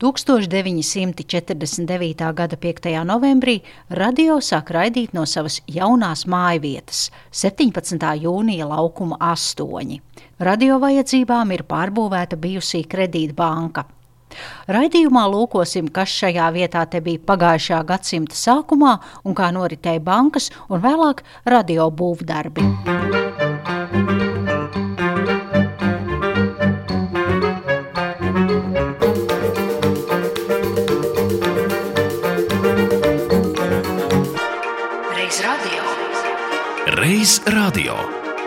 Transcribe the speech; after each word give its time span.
1949. 0.00 2.32
gada 2.34 2.56
5. 2.56 3.04
novembrī 3.04 3.62
radio 3.88 4.36
sāk 4.44 4.70
raidīt 4.76 5.14
no 5.16 5.24
savas 5.24 5.62
jaunās 5.72 6.26
mājvietas, 6.28 7.08
17. 7.32 7.96
jūnija 8.20 8.68
laukuma 8.68 9.16
8. 9.16 9.96
Radio 10.44 10.76
vajadzībām 10.84 11.48
ir 11.56 11.64
pārbūvēta 11.64 12.36
bijusī 12.36 12.84
kredītbanka. 12.84 13.88
Raidījumā 14.68 15.24
lūkosim, 15.32 15.88
kas 15.88 16.12
šajā 16.12 16.52
vietā 16.52 16.84
te 16.92 17.00
bija 17.00 17.24
pagājušā 17.32 17.80
gadsimta 17.88 18.36
sākumā 18.36 19.00
un 19.24 19.32
kā 19.38 19.48
noritēja 19.54 20.02
bankas 20.04 20.50
un 20.68 20.84
vēlāk 20.84 21.24
radio 21.48 21.88
būvdarbi. 21.88 22.60
Reiz 37.16 37.40
radio 37.46 37.94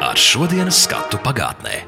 ar 0.06 0.20
šodienas 0.20 0.84
skatu 0.84 1.18
pagātnē. 1.26 1.80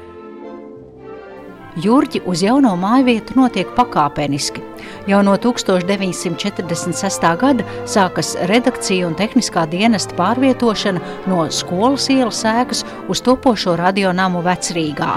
Jurģi 1.78 2.24
uz 2.26 2.40
jauno 2.42 2.72
māju 2.74 3.04
vietu 3.06 3.36
notiek 3.38 3.68
pakāpeniski. 3.76 4.58
Jau 5.06 5.20
no 5.22 5.36
1946. 5.44 7.26
gada 7.38 7.62
sākas 7.86 8.32
redakcija 8.50 9.06
un 9.06 9.14
tehniskā 9.14 9.62
dienesta 9.70 10.16
pārvietošana 10.18 11.00
no 11.30 11.44
skolas 11.54 12.08
ielas 12.10 12.42
ēkas 12.50 12.82
uz 13.06 13.22
topošo 13.28 13.76
radionamu 13.78 14.42
vecrīgā. 14.42 15.12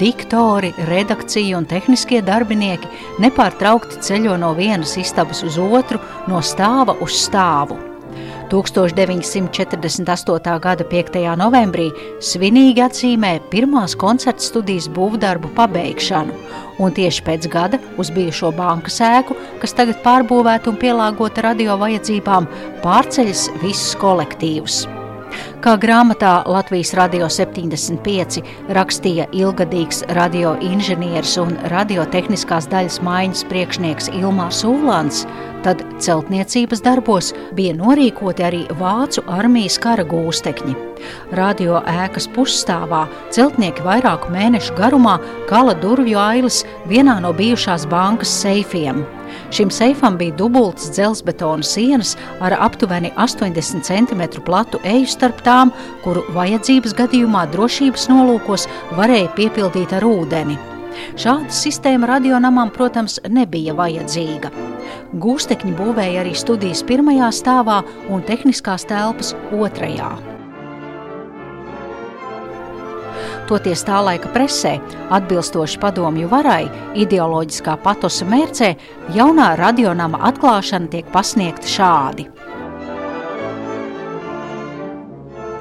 Diktori, 0.00 0.72
redakcija 0.88 1.58
un 1.58 1.68
tehniskie 1.68 2.22
darbinieki 2.24 2.88
nepārtraukti 3.26 4.00
ceļo 4.08 4.40
no 4.40 4.54
vienas 4.56 4.96
istabas 4.96 5.44
uz 5.44 5.60
otru, 5.60 6.00
no 6.32 6.40
stāva 6.40 6.96
uz 7.04 7.20
stāvu. 7.26 7.95
1948. 8.50 10.60
gada 10.62 10.84
5. 10.84 11.36
novembrī 11.40 11.90
svinīgi 12.22 12.80
atzīmē 12.84 13.40
pirmās 13.52 13.96
koncerta 13.98 14.42
studijas 14.44 14.88
būvdarbu 14.96 15.48
pabeigšanu, 15.56 16.32
un 16.78 16.92
tieši 16.96 17.22
pēc 17.26 17.42
gada 17.52 17.78
uz 17.98 18.10
bijušo 18.14 18.52
bankas 18.56 19.00
ēku, 19.04 19.32
kas 19.62 19.72
tagad 19.78 19.96
pārbūvēta 20.06 20.64
un 20.72 20.76
pielāgota 20.82 21.38
radio 21.50 21.72
vajadzībām, 21.80 22.42
pārceļas 22.84 23.42
visus 23.64 23.92
kolektīvus. 24.02 24.76
Kā 25.64 25.74
grāmatā 25.80 26.44
Latvijas 26.48 26.92
Radio 26.96 27.28
75 27.32 28.42
rakstīja 28.76 29.26
ilgadīgs 29.34 30.02
radioinženieris 30.16 31.36
un 31.42 31.56
radiotehniskās 31.72 32.68
daļas 32.72 33.00
maiņas 33.04 33.44
priekšnieks 33.50 34.10
Ilmārs 34.14 34.62
Ūlāns, 34.68 35.24
tad 35.66 35.82
celtniecības 36.02 36.82
darbos 36.84 37.32
bija 37.58 37.74
norīkoti 37.74 38.44
arī 38.46 38.62
vācu 38.78 39.24
armijas 39.38 39.80
kara 39.82 40.04
gūstekņi. 40.06 40.76
Radio 41.38 41.80
ēkas 41.90 42.28
pusstāvā 42.34 43.04
celtnieki 43.34 43.84
vairāku 43.86 44.30
mēnešu 44.34 44.76
garumā 44.78 45.16
kala 45.50 45.74
durvju 45.82 46.18
ailes 46.22 46.62
vienā 46.90 47.18
no 47.24 47.32
bijušās 47.36 47.86
bankas 47.90 48.32
seifiem. 48.42 49.02
Šim 49.50 49.70
seifam 49.74 50.16
bija 50.18 50.36
dubultas 50.38 50.92
dzelzbetona 50.94 51.66
sienas 51.66 52.14
ar 52.40 52.54
aptuveni 52.68 53.10
80 53.16 53.82
cm 53.90 54.22
platu 54.46 54.80
eju 54.84 55.10
starp 55.10 55.42
tām, 55.46 55.74
kuru 56.06 56.22
vajadzības 56.36 56.94
gadījumā 57.02 57.46
drošības 57.52 58.08
nolūkos 58.12 58.70
varēja 58.94 59.34
piepildīt 59.38 59.98
ar 59.98 60.06
ūdeni. 60.06 60.75
Šāda 61.16 61.52
sistēma 61.52 62.08
radionamam, 62.10 62.70
protams, 62.74 63.18
nebija 63.32 63.74
vajadzīga. 63.76 64.50
Gūstekņi 65.16 65.74
būvēja 65.78 66.22
arī 66.22 66.34
studijas 66.36 66.82
pirmajā 66.86 67.30
stāvā 67.34 67.82
un 68.12 68.24
tehniskās 68.26 68.86
telpas 68.88 69.34
otrajā. 69.54 70.10
Toties 73.46 73.84
tā 73.86 74.00
laika 74.02 74.26
presē, 74.34 74.72
atbilstoši 75.14 75.78
padomju 75.78 76.26
varai, 76.32 76.64
ideoloģiskā 76.98 77.76
patosa 77.84 78.26
mērcē, 78.26 78.72
jaunā 79.14 79.52
radionama 79.60 80.18
atklāšana 80.32 80.90
tiek 80.90 81.12
pasniegta 81.14 81.70
šādi. 81.70 82.26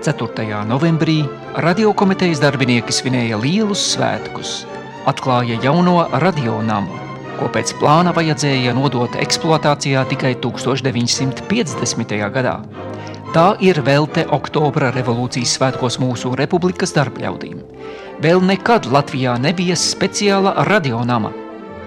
4. 0.05 0.47
novembrī 0.69 1.19
radiokomitejas 1.65 2.41
darbinieki 2.41 2.93
svinēja 2.93 3.37
lielus 3.41 3.85
svētkus– 3.93 4.57
atklāja 5.09 5.57
jauno 5.63 6.05
radionamu, 6.21 6.99
ko 7.39 7.49
pēc 7.53 7.75
plāna 7.79 8.13
vajadzēja 8.15 8.73
nodot 8.77 9.17
eksploatācijā 9.21 10.05
tikai 10.11 10.35
1950. 10.43 12.17
gadā. 12.35 12.57
Tā 13.35 13.45
ir 13.59 13.81
velte 13.83 14.23
oktobra 14.31 14.93
revolūcijas 14.95 15.57
svētkos 15.57 15.99
mūsu 15.99 16.31
republikas 16.39 16.95
darbļaudīm. 16.95 17.59
Vēl 18.23 18.39
nekad 18.47 18.87
Latvijā 18.87 19.35
nebija 19.41 19.75
speciāla 19.75 20.55
radionama. 20.69 21.33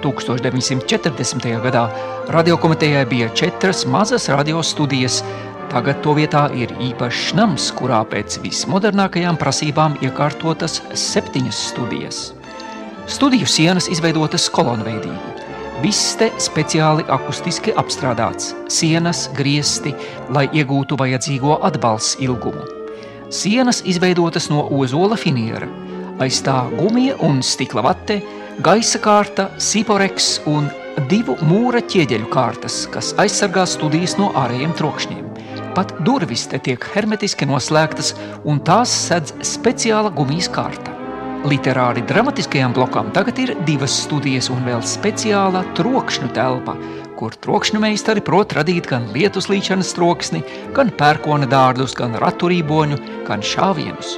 1940. 0.04 1.48
gadā 1.64 1.88
radiokomitejai 2.30 3.06
bija 3.10 3.30
četras 3.34 3.86
mazas 3.88 4.28
radiostudijas, 4.28 5.22
Tagad 5.68 6.00
to 6.00 6.14
vietā 6.16 6.46
ir 6.56 6.70
īpašs 6.80 7.34
nams, 7.36 7.66
kurā 7.76 8.00
pēc 8.08 8.38
vismodernākajām 8.40 9.36
prasībām 9.36 9.98
iekārtotas 10.00 10.80
septiņas 10.96 11.62
studijas. 11.74 12.20
Studiju 13.08 13.46
sienas 13.48 13.86
izveidotas 13.88 14.50
kolonveidīgi. 14.52 15.46
Viss 15.80 16.10
te 16.20 16.26
speciāli 16.44 17.06
akustiski 17.08 17.72
apstrādāts, 17.80 18.50
sienas, 18.68 19.22
griesti, 19.32 19.94
lai 20.34 20.44
iegūtu 20.52 20.98
vajadzīgo 21.00 21.56
atbalsts 21.64 22.18
ilgumu. 22.26 22.66
Sienas 23.32 23.80
izveidotas 23.88 24.50
no 24.52 24.66
ozola 24.76 25.16
finiera, 25.16 25.70
aiz 26.20 26.42
tā 26.44 26.58
gumija 26.74 27.16
un 27.24 27.40
stikla 27.40 27.86
vate, 27.86 28.18
gaisa 28.60 29.00
kārta, 29.00 29.48
siporeks 29.56 30.28
un 30.52 30.68
divu 31.08 31.38
mūra 31.48 31.80
ķieģeļu 31.88 32.28
kārtas, 32.34 32.82
kas 32.92 33.14
aizsargā 33.24 33.64
studijas 33.70 34.18
no 34.20 34.34
ārējiem 34.36 34.76
trokšņiem. 34.76 35.24
Pat 35.78 35.96
durvis 36.04 36.44
te 36.52 36.60
tiek 36.60 36.84
hermetiski 36.92 37.48
noslēgtas 37.48 38.12
un 38.44 38.60
tās 38.60 38.92
sedz 39.08 39.32
speciāla 39.56 40.12
gumijas 40.12 40.52
kārta. 40.52 40.87
Literāri 41.46 42.02
dramatiskajam 42.02 42.72
blokam 42.74 43.12
tagad 43.14 43.36
ir 43.38 43.52
divas 43.66 43.92
studijas 44.02 44.48
un 44.50 44.64
vēl 44.66 44.80
speciāla 44.82 45.60
trokšņu 45.78 46.32
telpa, 46.34 46.74
kur 47.14 47.36
trokšņu 47.44 47.78
meistari 47.84 48.24
prot 48.26 48.56
radīt 48.58 48.88
gan 48.90 49.06
lietuslīšanas 49.14 49.92
troksni, 49.94 50.42
gan 50.74 50.90
pērkona 50.98 51.46
dārdus, 51.46 51.94
gan 51.94 52.18
raturīboņu, 52.18 52.98
gan 53.30 53.46
šāvienus. 53.46 54.16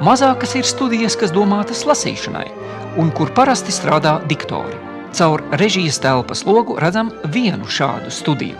Mazākas 0.00 0.56
ir 0.56 0.64
studijas, 0.64 1.18
kas 1.20 1.36
domātas 1.36 1.84
lasīšanai, 1.84 2.48
un 2.96 3.12
kur 3.12 3.34
parasti 3.36 3.76
strādā 3.76 4.16
diktori. 4.24 4.80
Caur 5.12 5.44
režijas 5.60 6.00
telpas 6.00 6.46
logu 6.48 6.80
redzam 6.80 7.12
vienu 7.28 7.68
šādu 7.68 8.08
studiju. 8.08 8.56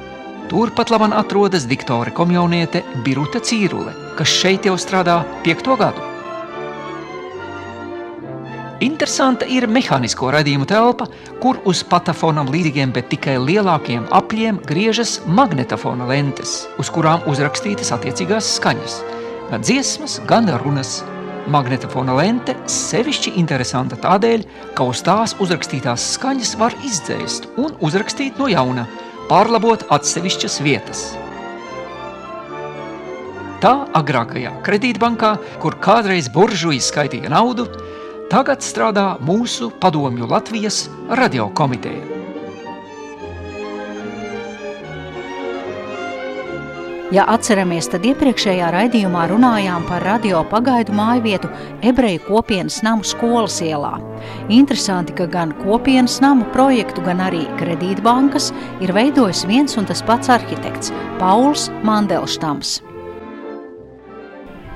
Turpat 0.53 0.93
labam 0.93 1.17
atrodas 1.17 1.65
diktore 1.65 2.13
komjauniete 2.13 2.85
Biruta 3.01 3.41
Cīrule, 3.41 3.97
kas 4.19 4.29
šeit 4.29 4.69
jau 4.69 4.77
strādā 4.77 5.23
piekto 5.47 5.81
gadu. 5.81 6.12
Interesanta 8.83 9.47
ir 9.47 9.69
mehānisko 9.71 10.33
radījumu 10.35 10.67
telpa, 10.67 11.07
kur 11.39 11.61
uz 11.71 11.85
patafonam 11.87 12.49
līdzīgiem, 12.51 12.91
bet 12.91 13.13
tikai 13.13 13.37
lielākiem 13.39 14.09
apļiem 14.11 14.59
griežas 14.67 15.21
magnetofona 15.39 16.09
lentes, 16.09 16.65
uz 16.83 16.91
kurām 16.91 17.23
uzrakstītas 17.31 17.93
attiecīgās 17.95 18.49
skaņas. 18.57 18.97
Gan 19.53 19.63
dziesmas, 19.63 20.19
gan 20.27 20.51
runas. 20.65 21.03
Magnetofona 21.53 22.17
lente 22.19 22.57
sevišķi 22.71 23.37
interesanta 23.39 23.99
tādēļ, 24.03 24.45
ka 24.79 24.87
uz 24.91 25.03
tās 25.07 25.37
uzrakstītās 25.43 26.09
skaņas 26.17 26.53
var 26.59 26.75
izdzēst 26.87 27.49
un 27.63 27.79
uzrakstīt 27.87 28.39
no 28.39 28.51
jauna, 28.51 28.89
pārlabot 29.31 29.87
atsevišķas 29.95 30.59
vietas. 30.67 31.07
Tā 33.63 33.77
agrākajā 33.95 34.57
kredītbankā, 34.67 35.37
kur 35.63 35.79
kādreiz 35.83 36.31
buržuji 36.35 36.83
skaitīja 36.83 37.31
naudu, 37.31 37.69
Tagad 38.33 38.63
strādā 38.65 39.19
mūsu 39.21 39.67
padomju 39.77 40.25
Latvijas 40.25 40.87
radiokomiteja. 41.21 42.07
Ja 47.13 47.27
atceramies, 47.29 47.91
tad 47.93 48.07
iepriekšējā 48.09 48.71
raidījumā 48.73 49.27
runājām 49.29 49.85
par 49.85 50.01
radio 50.09 50.41
pagaidu 50.49 50.95
mājvietu 50.97 51.51
ebreju 51.85 52.23
kopienas 52.25 52.79
namu 52.81 53.05
skolas 53.05 53.59
ielā. 53.61 53.99
Interesanti, 54.49 55.13
ka 55.19 55.27
gan 55.29 55.53
kopienas 55.59 56.17
namu 56.25 56.47
projektu, 56.57 57.05
gan 57.05 57.21
arī 57.21 57.43
kredītbankas 57.61 58.49
ir 58.81 58.95
veidojis 58.97 59.45
viens 59.45 59.77
un 59.77 59.91
tas 59.93 60.01
pats 60.09 60.33
arhitekts– 60.33 60.89
Pauls 61.21 61.69
Mandelštams. 61.85 62.79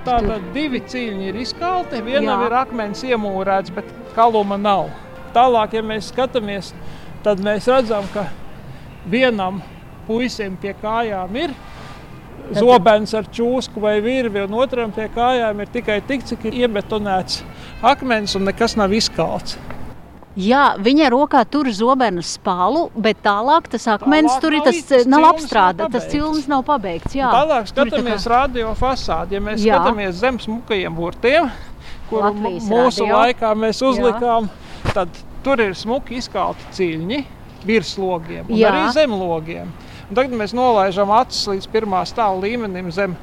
Tātad 0.06 0.52
divi 0.54 0.78
cīņi 0.86 1.32
ir 1.32 1.40
izkalti, 1.42 1.98
vienam 2.06 2.44
Jā. 2.44 2.46
ir 2.46 2.54
akmens 2.60 3.02
iemūrēts, 3.08 3.72
bet 3.74 3.88
kaluma 4.14 4.58
nav. 4.60 4.92
Tālāk, 5.34 5.74
ja 5.76 5.82
mēs 5.84 6.12
skatāmies 6.12 6.70
tad 7.26 7.42
mēs 7.42 7.66
redzam, 7.66 8.06
ka 8.14 8.28
vienam 9.10 9.58
puisim 10.06 10.54
pie 10.62 10.76
kājām 10.78 11.38
ir 11.40 11.54
zobens 12.54 13.14
ar 13.18 13.26
čūsku 13.34 13.82
vai 13.82 13.96
virvi, 14.04 14.44
un 14.46 14.54
otram 14.54 14.92
pie 14.94 15.08
kājām 15.10 15.64
ir 15.64 15.72
tikai 15.74 15.98
tik, 16.06 16.22
cik 16.28 16.46
ir 16.46 16.60
iebetonēts 16.62 17.40
akmens 17.82 18.36
un 18.38 18.46
nekas 18.46 18.76
nav 18.78 18.94
izkalts. 18.94 19.58
Jā, 20.36 20.76
viņa 20.76 21.06
rokā 21.14 21.40
tur 21.48 21.64
zobenu 21.72 22.20
spālu, 22.20 22.90
bet 22.92 23.22
tālāk 23.24 23.70
tas 23.72 23.86
akmens 23.88 24.34
Tālāk 24.34 24.40
tur 24.44 24.52
ir 24.52 24.58
nav 24.60 24.66
tas 24.66 24.80
tas 24.90 25.06
nav 25.08 25.22
cilnis 25.22 25.30
apstrādāts, 25.44 25.78
nav 25.86 25.92
tas 25.94 26.08
cilnis 26.12 26.48
nav 26.52 26.64
pabeigts. 26.68 27.14
Jā, 27.16 27.30
Tālāk 27.32 27.70
Tur 27.72 27.86
ir 27.86 27.92
tā 27.92 27.96
skatāmies 28.02 28.26
kā- 28.26 28.30
radio 28.34 28.74
fasādi. 28.76 29.32
Ja 29.32 29.40
mēs 29.40 29.64
Jā. 29.64 29.78
skatāmies 29.80 30.12
zem 30.20 30.38
smukajiem 30.38 30.94
burtiem, 30.94 31.50
kuru 32.10 32.22
Latvijas 32.34 32.68
mūsu 32.68 33.00
radio. 33.06 33.16
laikā 33.16 33.54
mēs 33.56 33.80
uzlikām, 33.82 34.50
tad 34.92 35.08
tur 35.42 35.60
ir 35.60 35.72
smuki 35.74 36.16
izkalti 36.20 36.60
ciļņi 36.72 37.24
virs 37.64 37.96
logiem 37.98 38.44
un 38.50 38.56
Jā. 38.56 38.70
arī 38.74 38.92
zem 38.92 39.10
logiem. 39.16 39.72
Un 40.10 40.14
tagad 40.14 40.32
mēs 40.32 40.52
nolaižam 40.54 41.10
acis 41.16 41.46
līdz 41.48 41.66
pirmā 41.72 42.04
stāva 42.06 42.36
līmenim 42.44 42.92
zem 42.92 43.16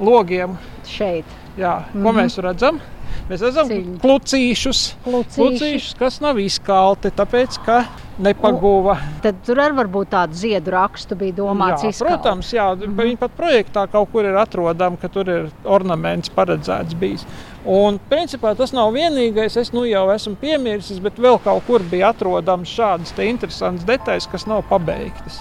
logiem. 0.00 0.58
šeit. 0.84 1.24
Jā, 1.56 1.84
ko 1.92 2.12
mēs 2.12 2.36
redzam? 2.42 2.80
Mēs 3.28 3.40
redzam. 3.42 3.66
Ciļņi. 3.66 3.96
klucīšus, 4.02 4.80
Klucīši. 5.04 5.36
klucīšus, 5.40 5.94
kas 5.98 6.20
nav 6.22 6.38
izkalti, 6.38 7.10
tāpēc 7.10 7.56
ka 7.64 7.80
nepaguva. 8.22 8.94
Tad 9.24 9.40
tur 9.44 9.56
arī 9.56 9.74
varbūt 9.80 10.12
tādu 10.14 10.38
ziedu 10.38 10.70
rakstu 10.70 11.16
bija 11.18 11.32
domāts. 11.40 11.82
Jā, 11.82 11.90
izkalt. 11.90 12.22
protams, 12.22 12.52
jā, 12.54 12.68
Mhm. 12.76 12.94
viņi 13.00 13.18
pat 13.18 13.30
projektā 13.36 13.90
kaut 13.90 14.12
kur 14.12 14.24
ir 14.24 14.34
atrodami, 14.38 14.96
ka 15.00 15.08
tur 15.08 15.28
ir 15.28 15.50
ornaments 15.64 16.28
paredzēts 16.28 16.94
bijis. 16.94 17.24
Un, 17.66 17.98
principā, 18.08 18.56
tas 18.56 18.72
nav 18.72 18.92
vienīgais. 18.94 19.56
Es 19.56 19.72
nu 19.72 19.80
jau 19.82 20.06
esmu 20.14 20.36
piemirsis, 20.36 21.00
bet 21.02 21.16
vēl 21.16 21.42
kaut 21.42 21.66
kur 21.66 21.80
bija 21.80 22.12
atrodams 22.14 22.68
šādas 22.70 23.12
te 23.12 23.26
interesantas 23.26 23.84
detaļas, 23.84 24.30
kas 24.30 24.46
nav 24.46 24.62
pabeigtas. 24.70 25.40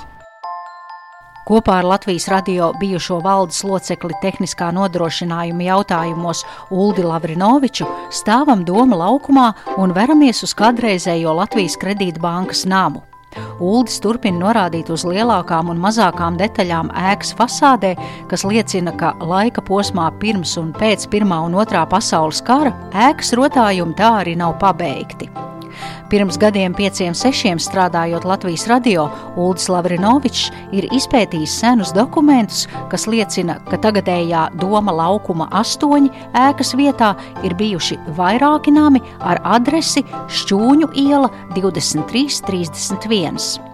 Kopā 1.45 1.75
ar 1.77 1.85
Latvijas 1.85 2.25
radio 2.27 2.71
bijušo 2.79 3.19
valdes 3.21 3.59
locekli 3.63 4.15
tehniskā 4.23 4.71
nodrošinājuma 4.73 5.67
jautājumos 5.67 6.41
Uldi 6.73 7.05
Lavrinoviču 7.05 7.85
stāvam 8.09 8.63
Doma 8.65 8.97
laukumā 9.03 9.51
un 9.77 9.93
veramies 9.93 10.41
uz 10.41 10.55
kādreizējo 10.57 11.35
Latvijas 11.37 11.77
kredītbankas 11.77 12.65
namu. 12.65 13.03
Uldis 13.61 14.01
turpina 14.01 14.41
norādīt 14.41 14.89
uz 14.89 15.05
lielākām 15.05 15.69
un 15.69 15.85
mazākām 15.85 16.41
detaļām 16.41 16.89
ēkas 17.13 17.35
fasādē, 17.37 17.93
kas 18.31 18.47
liecina, 18.47 18.97
ka 18.97 19.13
laika 19.21 19.61
posmā 19.61 20.09
pirms 20.17 20.57
un 20.57 20.73
pēc 20.73 21.05
Pirmā 21.13 21.43
un 21.45 21.61
Otrā 21.61 21.85
pasaules 21.85 22.41
kara 22.41 22.73
ēkas 23.05 23.35
rotājumi 23.37 23.93
tā 24.01 24.15
arī 24.23 24.39
nav 24.39 24.57
pabeigti. 24.57 25.29
Pirms 26.05 26.37
gadiem, 26.37 26.69
pieciem, 26.77 27.15
sešiem 27.17 27.57
strādājot 27.57 28.27
Latvijas 28.29 28.67
radio, 28.69 29.07
Ulris 29.41 29.65
Lavrinovičs 29.73 30.51
ir 30.77 30.85
izpētījis 30.93 31.55
senus 31.63 31.89
dokumentus, 31.97 32.67
kas 32.91 33.07
liecina, 33.09 33.55
ka 33.71 33.79
tagadējā 33.81 34.43
Doma 34.61 34.93
laukuma 34.93 35.47
astoņi 35.57 36.13
ēkas 36.37 36.77
vietā 36.77 37.17
ir 37.41 37.57
bijuši 37.57 37.97
vairāki 38.19 38.69
nami 38.75 39.01
ar 39.17 39.41
adresi 39.57 40.05
Šķūņu 40.29 40.93
iela 41.07 41.29
2331. 41.57 43.73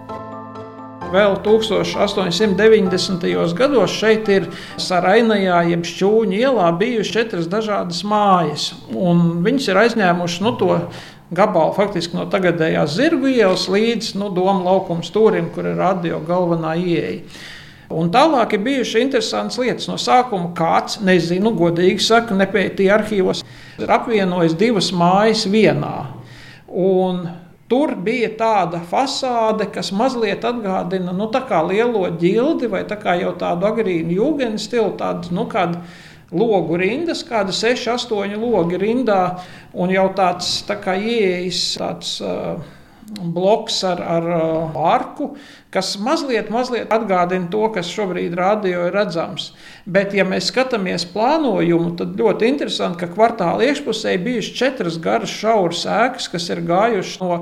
Vēl 1.12 1.34
1890. 1.44 3.52
gados 3.58 3.92
šeit 3.92 4.24
ir 4.32 4.48
Sarainajā, 4.80 5.68
jeb 5.68 5.84
Šķūņa 5.84 6.36
ielā, 6.46 6.72
bijušas 6.80 7.12
četras 7.12 7.44
dažādas 7.52 8.00
mājas. 8.08 8.72
Viņas 8.88 9.68
ir 9.68 9.76
aizņēmušas 9.82 10.40
nu, 10.46 10.52
to 10.56 10.80
gabalu 11.34 11.74
faktiski 11.76 12.16
no 12.18 12.26
tagadējās 12.30 12.96
zirgu 12.98 13.30
ielas 13.32 13.66
līdz 13.72 14.14
nu, 14.20 14.30
Doma 14.34 14.62
laukuma 14.66 15.04
stūrim, 15.06 15.50
kur 15.54 15.68
ir 15.70 15.80
radio 15.80 16.20
galvenā 16.26 16.76
ieeja. 16.80 17.20
Un 17.92 18.08
tālāk 18.12 18.54
ir 18.56 18.62
bijušas 18.64 19.02
interesantas 19.02 19.58
lietas. 19.60 19.88
No 19.90 19.98
sākuma 20.00 20.54
kāds, 20.56 21.02
nezinu, 21.04 21.52
godīgi 21.58 22.00
saka, 22.00 22.36
nepētīja 22.38 22.96
arhīvos, 22.96 23.42
ir 23.80 23.92
apvienojis 23.92 24.56
divas 24.56 24.88
mājas 24.96 25.44
vienā. 25.52 25.96
Un 26.72 27.26
Tur 27.72 27.94
bija 28.04 28.28
tāda 28.36 28.82
fasāde, 28.84 29.64
kas 29.72 29.94
mazliet 29.96 30.42
atgādina 30.44 31.14
nu, 31.16 31.30
lielo 31.70 32.02
ģildi 32.20 32.68
vai 32.68 32.82
tā 32.84 32.98
jau 33.16 33.30
tādu 33.40 33.64
agrīnu 33.64 34.12
jūgenu 34.12 34.60
stilu, 34.60 34.90
tādu 34.98 35.32
nu, 35.32 35.46
kādu 35.48 35.80
logu 36.32 36.78
rindas, 36.80 37.24
kāda 37.28 37.54
6, 37.54 37.88
8 37.94 38.36
logi 38.40 38.80
rindā, 38.80 39.22
un 39.72 39.92
jau 39.92 40.08
tāds 40.16 40.60
tā 40.68 40.80
kā 40.82 40.96
ieejas 40.98 41.66
tāds. 41.80 42.20
Uh, 42.20 42.78
bloks 43.20 43.82
ar, 43.84 44.00
ar 44.00 44.22
uh, 44.22 44.76
arku, 44.92 45.32
kas 45.72 45.96
mazliet, 46.00 46.50
mazliet 46.52 46.92
atgādina 46.92 47.50
to, 47.52 47.64
kas 47.74 47.90
šobrīd 47.92 48.34
radio 48.38 48.86
ir 48.88 48.96
redzams. 48.96 49.50
Bet, 49.84 50.14
ja 50.16 50.24
mēs 50.28 50.48
skatāmies 50.52 51.04
plānojumu, 51.12 51.94
tad 51.98 52.16
ļoti 52.18 52.48
interesanti, 52.48 53.02
ka 53.02 53.10
kvartāla 53.12 53.68
iekšpusē 53.68 54.16
ir 54.16 54.24
bijušas 54.26 54.58
četras 54.58 54.98
garas 55.02 55.34
šauras 55.34 55.84
ēkas, 55.88 56.30
kas 56.32 56.48
ir 56.54 56.64
gājušas 56.68 57.22
no 57.22 57.38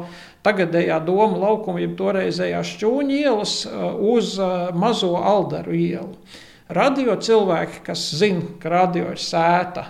tagadējā 0.47 1.01
doma 1.05 1.39
laukuma, 1.39 1.83
jeb 1.83 1.97
toreizējā 1.99 2.63
šķūņa 2.75 3.19
ielas 3.21 3.57
uh, 3.69 3.91
uz 4.15 4.37
uh, 4.41 4.71
mazo 4.75 5.15
aldaru 5.21 5.77
ielu. 5.77 6.15
Radio 6.71 7.17
cilvēki, 7.19 7.83
kas 7.87 8.05
zina, 8.21 8.45
ka 8.63 8.71
radio 8.71 9.11
ir 9.11 9.19
sēta, 9.19 9.89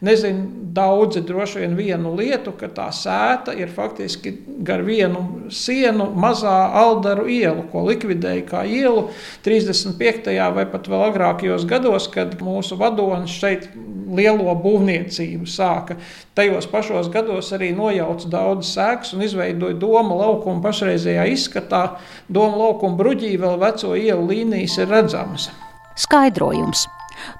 Nezinu, 0.00 0.46
daudzi 0.72 1.20
droši 1.26 1.58
vien 1.58 1.72
vienu 1.74 2.12
lietu, 2.14 2.52
ka 2.54 2.68
tā 2.70 2.86
sēta 2.94 3.50
ir 3.58 3.70
faktiski 3.74 4.30
gar 4.62 4.84
vienu 4.86 5.50
sienu 5.50 6.06
mazā 6.14 6.54
Aldaru 6.78 7.26
ielu, 7.34 7.64
ko 7.72 7.82
likvidēja 7.88 8.44
kā 8.46 8.62
ielu 8.62 9.08
35. 9.42 10.30
vai 10.54 10.66
pat 10.70 10.86
vēl 10.86 11.04
agrākajos 11.08 11.66
gados, 11.66 12.06
kad 12.14 12.38
mūsu 12.38 12.78
vadonis 12.78 13.34
šeit 13.40 13.66
lielo 14.14 14.54
būvniecību 14.62 15.50
sāka. 15.50 15.98
Tajos 16.38 16.70
pašos 16.70 17.10
gados 17.10 17.50
arī 17.58 17.72
nojauca 17.74 18.30
daudz 18.30 18.70
sēklas 18.70 19.16
un 19.18 19.26
izveidoja 19.26 19.78
Doma 19.82 20.14
laukuma 20.22 20.62
pašreizējā 20.62 21.26
izskatā. 21.34 21.86
Doma 22.30 22.68
laukuma 22.68 22.98
bruģī 23.02 23.34
vēl 23.34 23.58
veco 23.66 23.96
ielu 23.98 24.30
līnijas 24.30 24.78
ir 24.78 24.94
redzamas. 24.94 25.50
Skaidrojums. 25.98 26.86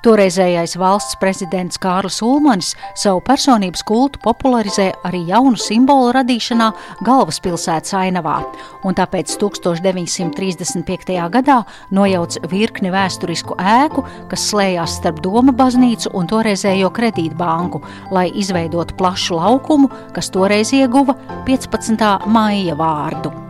Toreizējais 0.02 0.76
valsts 0.78 1.16
prezidents 1.20 1.78
Kārlis 1.82 2.20
Ulmanis 2.24 2.72
savu 2.98 3.20
personības 3.24 3.84
kultu 3.86 4.20
popularizē 4.24 4.88
arī 5.06 5.24
jaunu 5.28 5.58
simbolu 5.60 6.12
radīšanā 6.16 6.68
galvaspilsētas 7.06 7.94
ainavā, 7.98 8.36
un 8.86 8.98
tāpēc 8.98 9.36
1935. 9.40 11.16
gadā 11.38 11.58
nojauc 11.94 12.38
virkni 12.50 12.92
vēsturisku 12.94 13.58
ēku, 13.58 14.06
kas 14.30 14.48
slēdzās 14.52 14.98
starp 15.00 15.22
Doma 15.24 15.54
baznīcu 15.56 16.12
un 16.18 16.30
toreizējo 16.30 16.92
kredītbanku, 16.94 17.82
lai 18.14 18.28
izveidotu 18.34 18.98
plašu 18.98 19.38
laukumu, 19.38 19.90
kas 20.14 20.32
toreiz 20.34 20.74
ieguva 20.76 21.14
15. 21.46 22.26
maija 22.26 22.78
vārdu 22.78 23.47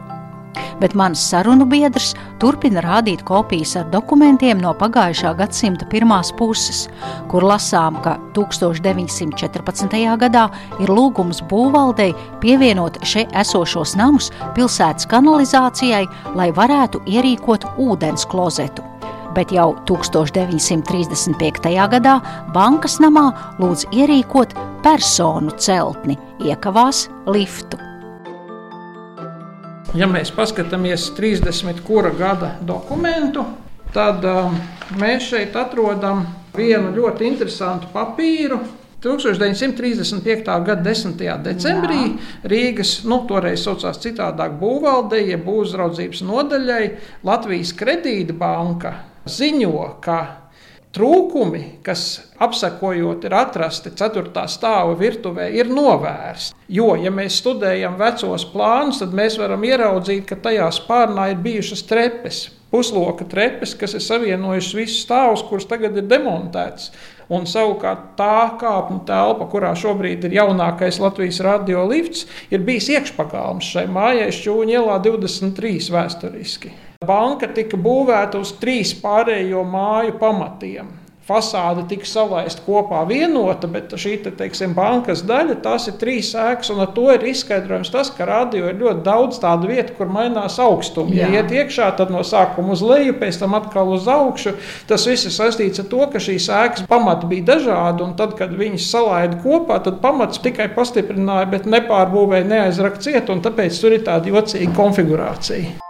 bet 0.81 0.95
mans 0.99 1.21
sarunu 1.31 1.67
biedrs 1.69 2.15
turpina 2.43 2.83
rādīt 2.85 3.25
kopijas 3.29 3.77
ar 3.81 3.89
dokumentiem 3.93 4.61
no 4.63 4.75
pagājušā 4.79 5.35
gadsimta 5.39 5.87
pirmās 5.91 6.33
puses, 6.39 6.87
kur 7.31 7.47
lasām, 7.47 8.01
ka 8.05 8.17
1914. 8.37 9.97
gadā 10.25 10.49
ir 10.83 10.93
lūgums 10.93 11.43
būvvaldei 11.51 12.13
pievienot 12.43 13.01
šeit 13.07 13.35
esošos 13.39 13.97
namus 13.99 14.31
pilsētas 14.57 15.09
kanalizācijai, 15.11 16.05
lai 16.39 16.51
varētu 16.55 17.03
ierīkot 17.07 17.67
ūdens 17.79 18.27
klozetu. 18.29 18.85
Bet 19.37 19.53
jau 19.55 19.75
1935. 19.87 21.75
gadā 21.93 22.15
bankas 22.55 22.99
namā 23.03 23.27
lūdz 23.61 23.87
ierīkot 23.95 24.57
personu 24.83 25.51
celtni, 25.61 26.19
iekavās 26.43 27.07
liftu. 27.29 27.88
Ja 29.97 30.05
mēs 30.05 30.29
paskatāmies 30.37 31.07
30 31.17 31.79
kura 31.87 32.11
gada 32.13 32.51
dokumentu, 32.61 33.47
tad 33.95 34.25
um, 34.29 34.59
mēs 35.01 35.31
šeit 35.31 35.57
atrodam 35.57 36.27
vienu 36.53 36.91
ļoti 36.93 37.25
interesantu 37.25 37.89
papīru. 37.95 38.59
1935. 39.01 40.45
gada 40.67 40.83
10. 40.83 41.23
decembrī 41.45 42.01
Rīgas, 42.51 42.99
nu, 43.09 43.23
toreiz 43.31 43.63
saucās 43.65 44.01
citādāk, 44.03 44.59
būvvaldei, 44.61 45.23
jeb 45.31 45.47
uzraudzības 45.49 46.21
nodaļai, 46.27 46.83
Latvijas 47.25 47.71
kredītbanka 47.79 48.93
ziņo, 49.31 49.85
ka 50.05 50.19
trūkumi, 50.97 51.63
kas 51.85 52.05
apsekojot 52.41 53.27
ir 53.29 53.35
atrasti 53.37 53.93
4. 53.97 54.45
stāva 54.49 54.95
virtuvē, 54.99 55.49
ir 55.55 55.71
novērsti. 55.73 56.57
Jo, 56.73 56.93
ja 57.01 57.13
mēs 57.15 57.41
studējam 57.43 57.99
vecos 58.01 58.47
plānus, 58.53 59.03
tad 59.03 59.17
mēs 59.17 59.39
varam 59.41 59.65
ieraudzīt, 59.65 60.25
ka 60.29 60.39
tajā 60.49 60.69
spārnā 60.81 61.33
ir 61.33 61.43
bijušas 61.45 61.85
trepes. 61.89 62.47
pusloka 62.69 63.25
trepes, 63.25 63.73
kas 63.81 63.95
ir 63.97 64.03
savienojušas 64.05 64.75
visus 64.77 65.05
stāvus, 65.07 65.41
kurus 65.49 65.65
tagad 65.65 65.97
ir 65.97 66.05
demontēts. 66.05 66.91
Un 67.33 67.47
savukārt 67.49 68.11
tā 68.17 68.59
kāpņu 68.61 68.99
telpa, 69.09 69.47
kurā 69.49 69.71
šobrīd 69.77 70.27
ir 70.29 70.37
jaunākais 70.37 71.01
Latvijas 71.01 71.41
radio 71.45 71.87
lifts, 71.89 72.27
ir 72.53 72.65
bijis 72.65 72.91
iekšpagalms 72.93 73.73
šai 73.73 73.87
mājai 73.93 74.29
Šķūņa 74.37 74.77
ielā 74.81 75.01
23 75.05 75.91
vēsturiski. 75.97 76.75
Banka 77.07 77.47
tika 77.55 77.79
būvēta 77.79 78.41
uz 78.43 78.51
trīs 78.59 78.91
pārējo 79.03 79.61
māju 79.75 80.17
pamatiem 80.19 80.97
fasāde 81.29 81.83
tika 81.91 82.09
salaista 82.09 82.63
kopā 82.65 83.03
vienota, 83.09 83.69
bet 83.69 83.93
šī 84.01 84.15
te, 84.25 84.31
teiksim, 84.35 84.73
bankas 84.77 85.21
daļa, 85.29 85.59
tās 85.65 85.89
ir 85.91 85.99
trīs 86.01 86.31
ēkas, 86.33 86.71
un 86.73 86.81
ar 86.85 86.93
to 86.97 87.05
ir 87.13 87.27
izskaidrojums 87.29 87.93
tas, 87.93 88.11
ka 88.17 88.27
radio 88.29 88.71
ir 88.71 88.79
ļoti 88.81 89.05
daudz 89.05 89.41
tādu 89.43 89.69
vietu, 89.69 89.93
kur 89.99 90.09
mainās 90.13 90.57
augstumi. 90.63 91.19
Ja 91.19 91.29
iet 91.37 91.53
iekšā, 91.53 91.91
tad 91.99 92.13
no 92.15 92.23
sākuma 92.25 92.73
uz 92.77 92.85
leju, 92.85 93.19
pēc 93.21 93.41
tam 93.43 93.59
atkal 93.59 93.93
uz 93.93 94.09
augšu. 94.09 94.55
Tas 94.89 95.05
viss 95.09 95.29
ir 95.29 95.35
saistīts 95.37 95.83
ar 95.85 95.91
to, 95.93 96.01
ka 96.13 96.23
šīs 96.23 96.49
ēkas 96.63 96.87
pamati 96.89 97.29
bija 97.29 97.51
dažādi, 97.53 98.07
un 98.07 98.15
tad, 98.17 98.33
kad 98.39 98.55
viņas 98.57 98.89
salaida 98.95 99.37
kopā, 99.45 99.83
tad 99.85 100.01
pamats 100.05 100.41
tikai 100.45 100.71
pastiprināja, 100.73 101.51
bet 101.53 101.69
nepārbūvēja, 101.69 102.49
neaizrakt 102.55 103.05
ciet, 103.05 103.29
un 103.29 103.45
tāpēc 103.45 103.83
tur 103.83 103.99
ir 103.99 104.09
tāda 104.09 104.33
jocīga 104.33 104.73
konfigurācija. 104.81 105.88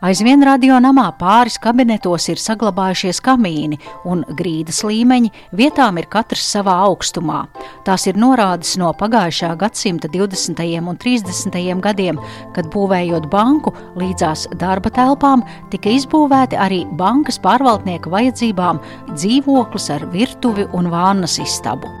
Aizvien 0.00 0.40
radionamā 0.40 1.10
pāris 1.20 1.58
kabinetos 1.60 2.30
ir 2.32 2.38
saglabājušies 2.40 3.18
kamīni 3.20 3.76
un 4.08 4.22
grīdas 4.38 4.78
līmeņi, 4.88 5.28
vietām 5.60 6.00
ir 6.00 6.08
katrs 6.08 6.46
savā 6.54 6.78
augstumā. 6.86 7.42
Tās 7.84 8.08
ir 8.08 8.16
norādes 8.16 8.78
no 8.80 8.94
pagājušā 8.96 9.52
gadsimta 9.60 10.08
20. 10.08 10.64
un 10.80 10.96
30. 11.04 11.60
gadiem, 11.84 12.24
kad 12.56 12.72
būvējot 12.72 13.28
banku 13.28 13.76
līdzās 14.00 14.48
darba 14.56 14.88
telpām, 14.88 15.44
tika 15.68 15.92
izbūvēti 15.92 16.56
arī 16.56 16.86
bankas 16.96 17.36
pārvaldnieka 17.44 18.08
vajadzībām 18.08 18.80
dzīvoklis 19.12 19.92
ar 19.92 20.08
virtuvi 20.16 20.70
un 20.72 20.88
vānas 20.88 21.36
istabu. 21.44 21.99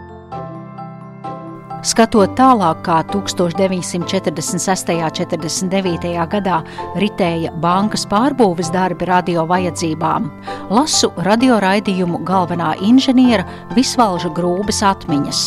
Skatot 1.80 2.34
tālāk, 2.36 2.82
kā 2.84 2.98
1946. 3.08 4.90
un 5.00 5.14
49. 5.16 6.10
gadā 6.28 6.58
ritēja 7.00 7.54
bankas 7.62 8.04
pārbūves 8.10 8.68
darbi 8.74 9.08
radio 9.08 9.46
vajadzībām, 9.48 10.28
lasu 10.68 11.08
radioraidījumu 11.24 12.20
galvenā 12.28 12.74
inženiera 12.84 13.48
Visvalža 13.72 14.28
Grūbes 14.36 14.82
atmiņas. 14.84 15.40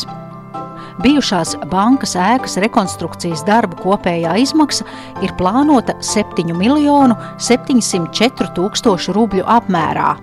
Bijušās 1.06 1.54
bankas 1.70 2.16
ēkas 2.18 2.58
rekonstrukcijas 2.66 3.46
darbu 3.46 3.78
kopējā 3.84 4.34
izmaksa 4.42 4.86
ir 5.25 5.34
plānota 5.38 5.94
7 6.02 6.50
miljonu 6.58 7.13
704 7.38 8.50
tūkstošu 8.58 9.13
rubļu 9.18 9.46
apmērā. 9.46 10.16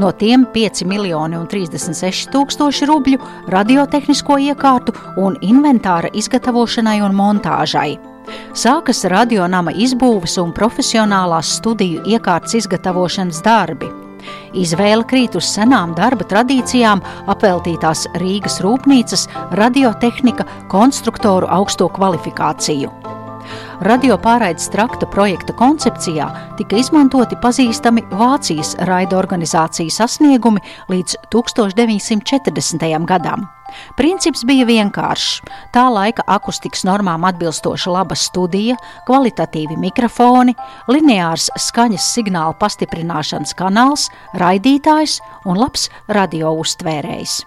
No 0.00 0.12
tiem 0.12 0.46
5 0.54 0.86
miljoni 0.88 1.36
un 1.36 1.44
36 1.44 2.30
tūkstoši 2.32 2.86
rubļu 2.88 3.18
radiotehnisko 3.52 4.38
iekārtu 4.40 4.94
un 5.20 5.36
inventāra 5.44 6.08
izgatavošanai 6.16 7.02
un 7.04 7.16
montāžai. 7.18 7.98
Sākas 8.56 9.04
radionama 9.12 9.74
izbūves 9.76 10.38
un 10.40 10.54
profesionālās 10.56 11.52
studiju 11.58 12.00
iekārtas 12.08 12.56
izgatavošanas 12.62 13.42
darbi. 13.44 13.90
Izvēle 14.56 15.04
krīt 15.10 15.36
uz 15.36 15.52
senām 15.52 15.92
darba 15.98 16.24
tradīcijām, 16.32 17.04
apveltītās 17.28 18.06
Rīgas 18.22 18.60
rūpnīcas, 18.64 19.28
radiotehnika, 19.60 20.48
konstruktoru 20.72 21.50
augsto 21.60 21.92
kvalifikāciju. 21.92 23.19
Radio 23.80 24.18
pārraides 24.20 24.66
trakta 24.68 25.06
projekta 25.08 25.54
koncepcijā 25.56 26.26
tika 26.58 26.76
izmantoti 26.76 27.38
pazīstami 27.40 28.02
Vācijas 28.12 28.74
raida 28.84 29.16
organizācijas 29.16 29.96
sasniegumi 30.02 30.60
līdz 30.92 31.14
1940. 31.32 32.84
gadam. 33.08 33.46
Princips 33.96 34.42
bija 34.44 34.66
vienkāršs. 34.68 35.38
Tā 35.72 35.86
laika 35.94 36.26
akustikas 36.28 36.84
normām 36.84 37.24
atbilstoša 37.24 37.94
laba 37.94 38.18
studija, 38.18 38.76
kvalitatīvi 39.08 39.78
mikrofoni, 39.80 40.52
lineārs 40.92 41.48
skaņas 41.56 42.10
signāla 42.18 42.58
pastiprināšanas 42.60 43.56
kanāls, 43.56 44.10
raidītājs 44.36 45.22
un 45.48 45.56
labs 45.62 45.88
radio 46.12 46.52
uztvērējs. 46.60 47.40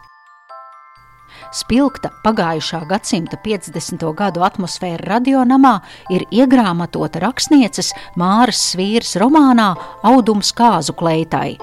Spilgta 1.54 2.10
pagājušā 2.24 2.80
gadsimta 2.90 3.38
50. 3.44 4.02
gadu 4.18 4.42
atmosfēra 4.42 5.04
radionamā 5.12 5.74
ir 6.10 6.24
iegrāmatota 6.34 7.22
rakstnieces 7.22 7.92
Māras 8.18 8.58
Svīras 8.72 9.14
romānā 9.22 9.68
Audums 10.10 10.50
kāzu 10.58 10.96
kleitai, 10.98 11.60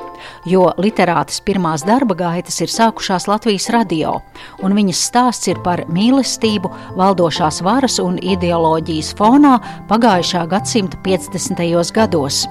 jo 0.46 0.68
literātes 0.78 1.42
pirmās 1.42 1.82
darba 1.88 2.14
gaitas 2.22 2.60
ir 2.62 2.70
sākušās 2.70 3.26
Latvijas 3.32 3.66
radio, 3.74 4.20
un 4.62 4.78
viņas 4.78 5.02
stāsts 5.10 5.50
ir 5.50 5.58
par 5.66 5.82
mīlestību 5.90 6.70
valdošās 7.00 7.58
varas 7.66 7.98
un 7.98 8.22
ideoloģijas 8.22 9.10
fonā 9.18 9.58
pagājušā 9.90 10.46
gadsimta 10.54 11.02
50. 11.02 11.66
gados. 11.98 12.44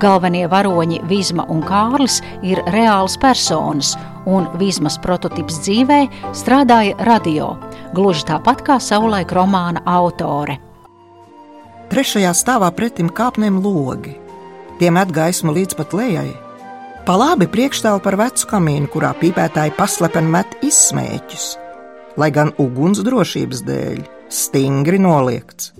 Galvenie 0.00 0.46
varoņi 0.50 1.02
Vizma 1.10 1.46
un 1.50 1.62
Kārlis 1.66 2.20
ir 2.46 2.60
reāls 2.72 3.18
personas, 3.20 3.94
un 4.28 4.48
Vizmas 4.60 4.98
prototyps 5.02 5.60
dzīvē 5.64 6.00
strādāja 6.36 6.96
radio, 7.08 7.54
gluži 7.96 8.26
tāpat 8.28 8.64
kā 8.66 8.78
savulaik 8.82 9.32
romāna 9.36 9.82
autore. 9.88 10.58
Trešajā 11.88 12.34
stāvā 12.36 12.68
pretim 12.76 13.08
kāpnēm 13.08 13.62
logi. 13.64 14.18
Tiem 14.78 14.98
met 14.98 15.10
gaismu 15.14 15.54
līdz 15.56 15.78
pat 15.78 15.96
lejai. 15.96 16.30
Pa 17.08 17.16
labi 17.16 17.48
priekšstāv 17.48 18.02
par 18.04 18.18
vecu 18.20 18.44
kamīnu, 18.50 18.90
kurā 18.92 19.14
pīpētāji 19.16 19.72
paslepeni 19.78 20.34
met 20.34 20.58
izsmēķus, 20.60 21.46
lai 22.20 22.28
gan 22.34 22.52
uguns 22.60 23.00
drošības 23.06 23.64
dēļ 23.64 24.02
stingri 24.28 25.00
noliegts 25.00 25.72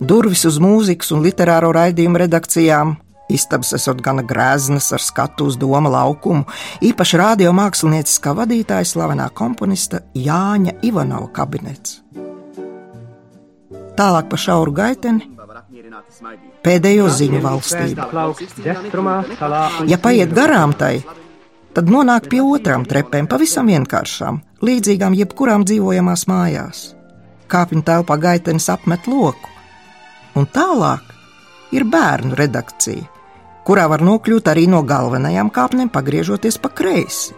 durvis 0.00 0.44
uz 0.48 0.58
mūzikas 0.62 1.12
un 1.14 1.22
literāro 1.24 1.72
raidījumu 1.74 2.20
redakcijām. 2.24 2.96
Istabas 3.32 3.72
esot 3.72 4.02
gana 4.04 4.22
grēznas 4.26 4.90
ar 4.92 5.00
skatu 5.00 5.46
uz 5.48 5.56
doma 5.56 5.88
laukumu, 5.88 6.44
īpaši 6.84 7.20
radiomākslinieces 7.22 8.20
kā 8.20 8.34
vadītāja 8.36 8.84
slavenā 8.84 9.30
komponista 9.32 10.02
Jāņa 10.12 10.76
Ivanova 10.84 11.30
kabinets. 11.32 12.02
Tālāk 13.96 14.28
pa 14.28 14.36
šauru 14.36 14.74
gaiteni 14.76 15.30
pēdējo 16.64 17.08
ziņu 17.08 17.40
valstību. 17.44 18.02
Ja 19.88 19.98
paiet 20.02 20.36
garām 20.36 20.74
tai, 20.76 20.98
tad 21.72 21.88
nonāk 21.88 22.28
pie 22.28 22.42
otrām 22.44 22.84
trepēm, 22.84 23.30
pavisam 23.30 23.72
vienkāršām, 23.72 24.42
līdzīgām 24.66 25.16
jebkurām 25.22 25.64
dzīvojamās 25.64 26.28
mājās. 26.28 26.84
Kāpņu 27.48 27.82
telpā 27.86 28.20
gaitenis 28.20 28.68
apmet 28.72 29.08
loku 29.08 29.53
un 30.38 30.46
tālāk 30.50 31.14
ir 31.74 31.86
bērnu 31.90 32.36
redakcija, 32.38 33.06
kurā 33.66 33.86
var 33.90 34.04
nokļūt 34.04 34.50
arī 34.52 34.66
no 34.70 34.82
galvenajām 34.86 35.50
kāpnēm, 35.54 35.90
pagriežoties 35.92 36.60
pa 36.60 36.70
kreisi. 36.70 37.34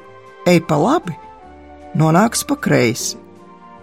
Ej 0.46 0.62
pa 0.68 0.78
labi, 0.78 1.14
nonāks 1.98 2.44
pa 2.46 2.56
kreisi, 2.56 3.16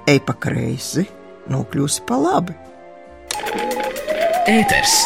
ej 0.07 0.19
pa 0.23 0.35
kreisi, 0.39 1.07
nokļūsi 1.51 2.05
pa 2.07 2.19
labi. 2.19 2.55
Ēters! 4.47 5.03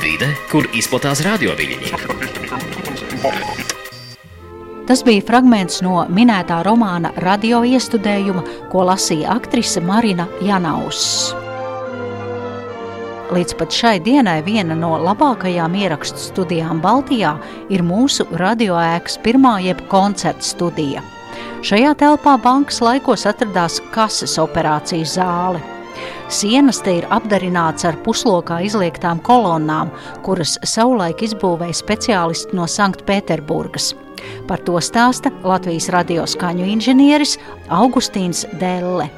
Vide, 0.00 0.30
kur 0.48 0.64
izplatās 0.72 1.20
radioviļņi. 1.24 1.92
Tas 4.88 5.02
bija 5.04 5.22
fragments 5.28 5.82
no 5.84 6.06
minētā 6.08 6.62
romāna 6.66 7.12
radio 7.22 7.60
iestudējuma, 7.68 8.42
ko 8.72 8.88
lasīja 8.88 9.36
aktrise 9.36 9.84
Marina 9.84 10.26
Janauss. 10.42 11.34
Līdz 13.32 13.54
pat 13.56 13.72
šai 13.72 13.94
dienai 14.04 14.42
viena 14.44 14.74
no 14.76 14.90
labākajām 15.00 15.72
ierakstu 15.80 16.20
studijām 16.20 16.82
Baltijā 16.84 17.30
ir 17.72 17.80
mūsu 17.80 18.26
radioēkas 18.28 19.16
pirmā 19.24 19.54
jeb 19.64 19.80
koncerta 19.88 20.44
studija. 20.44 21.00
Šajā 21.64 21.94
telpā 22.02 22.34
bankas 22.44 22.82
laikos 22.84 23.24
atradās 23.30 23.78
kases 23.94 24.36
operāciju 24.42 25.08
zāle. 25.08 25.62
Sienas 26.28 26.82
te 26.84 26.98
ir 26.98 27.08
apdarināts 27.08 27.88
ar 27.88 27.96
puslokā 28.04 28.60
izliektām 28.66 29.24
kolonnām, 29.24 29.94
kuras 30.26 30.58
savulaik 30.68 31.24
izbūvēja 31.24 31.80
speciālisti 31.80 32.58
no 32.58 32.68
Sanktpēterburgas. 32.68 33.94
Par 34.44 34.60
to 34.68 34.76
stāsta 34.84 35.32
Latvijas 35.40 35.88
radio 35.94 36.28
skaņu 36.28 36.68
inženieris 36.76 37.38
Augustīns 37.72 38.44
Delle. 38.60 39.08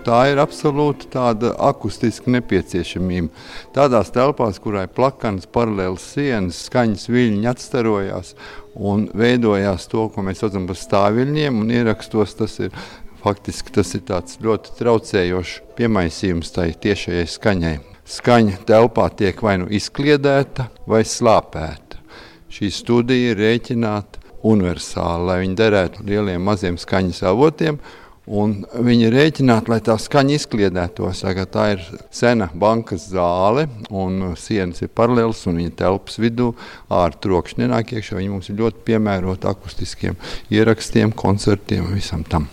Tā 0.00 0.20
ir 0.30 0.40
absolūti 0.40 1.10
tāda 1.12 1.50
akustiska 1.60 2.32
nepieciešamība. 2.32 3.28
Tādās 3.76 4.08
telpās, 4.14 4.56
kurā 4.62 4.86
ir 4.86 4.94
plakanas, 4.96 5.44
paralēlas 5.52 6.06
sienas, 6.14 6.62
skaņas 6.70 7.04
viļņi 7.12 7.50
atstarojās 7.50 8.32
un 8.80 9.08
veidojās 9.12 9.84
to, 9.92 10.06
ko 10.14 10.24
mēs 10.24 10.40
saucam 10.40 10.70
par 10.70 10.80
stāvviļņiem, 10.80 11.60
un 11.60 11.74
ierakstos 11.76 12.36
tas 12.38 12.56
ir 12.64 12.72
faktiski 13.20 13.74
tas 13.76 13.92
ir 13.94 14.04
ļoti 14.40 14.76
traucējošs 14.78 15.56
piemaisījums 15.76 16.54
tai 16.56 16.70
tiešajai 16.72 17.26
skaņai. 17.28 17.76
skaņa 18.10 18.64
telpā 18.66 19.10
tiek 19.14 19.42
vai 19.42 19.58
nu 19.58 19.68
izkliedēta 19.70 20.70
vai 20.86 21.04
slāpēta. 21.04 22.00
Šī 22.50 22.70
studija 22.74 23.30
ir 23.30 23.38
rēķināta 23.38 24.18
universāli, 24.42 25.26
lai 25.26 25.38
viņi 25.44 25.54
derētu 25.54 26.06
lieliem 26.08 26.42
maziem 26.42 26.78
skaņas 26.80 27.22
avotiem. 27.22 27.78
Un 28.28 28.60
viņi 28.70 29.08
rēķinātu, 29.10 29.72
lai 29.72 29.80
tā 29.82 29.96
skaņa 29.98 30.36
izkliedētos. 30.36 31.22
Tā 31.50 31.64
ir 31.72 31.84
sena 32.14 32.50
bankas 32.54 33.08
zāle, 33.10 33.64
un 33.90 34.34
sienas 34.38 34.84
ir 34.84 34.92
paralēlas, 34.94 35.46
un 35.50 35.62
viņa 35.62 35.74
telpas 35.80 36.20
vidū 36.20 36.50
ārā 36.92 37.16
trokšņi 37.16 37.64
nenāk 37.64 37.96
iekšā. 37.96 38.18
Viņi 38.20 38.32
mums 38.34 38.50
ir 38.52 38.60
ļoti 38.60 38.84
piemēroti 38.90 39.50
akustiskiem 39.50 40.20
ierakstiem, 40.52 41.16
koncertiem 41.16 41.88
un 41.88 41.96
visam 41.96 42.22
tam. 42.28 42.46